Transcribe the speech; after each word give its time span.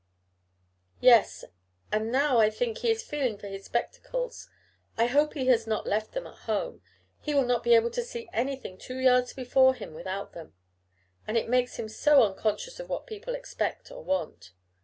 "Yes; 0.99 1.45
and 1.91 2.11
now, 2.11 2.39
I 2.39 2.49
think, 2.49 2.79
he 2.79 2.89
is 2.89 3.03
feeling 3.03 3.37
for 3.37 3.45
his 3.47 3.65
spectacles. 3.65 4.49
I 4.97 5.05
hope 5.05 5.35
he 5.35 5.45
has 5.45 5.67
not 5.67 5.85
left 5.85 6.13
them 6.13 6.25
at 6.25 6.49
home: 6.49 6.81
he 7.19 7.35
will 7.35 7.45
not 7.45 7.61
be 7.61 7.75
able 7.75 7.91
to 7.91 8.01
see 8.01 8.27
anything 8.33 8.79
two 8.79 8.97
yards 8.97 9.33
before 9.33 9.75
him 9.75 9.93
without 9.93 10.33
them; 10.33 10.55
and 11.27 11.37
it 11.37 11.47
makes 11.47 11.75
him 11.75 11.87
so 11.87 12.23
unconscious 12.23 12.79
of 12.79 12.89
what 12.89 13.05
people 13.05 13.35
expect 13.35 13.91
or 13.91 14.03
want." 14.03 14.53